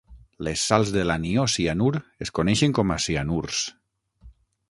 Les 0.45 0.61
sals 0.69 0.93
de 0.95 1.03
l'anió 1.09 1.43
cianur 1.57 1.91
es 2.27 2.33
coneixen 2.39 2.75
com 2.79 2.93
a 2.95 2.99
cianurs. 3.05 3.63